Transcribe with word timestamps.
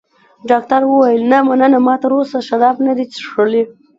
ډاکټر 0.49 0.81
وویل: 0.85 1.21
نه، 1.31 1.39
مننه، 1.47 1.79
ما 1.85 1.95
تراوسه 2.01 2.39
شراب 2.47 2.75
نه 2.87 2.93
دي 2.97 3.05
څښلي. 3.13 3.63